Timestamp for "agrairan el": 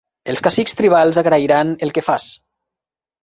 1.23-1.93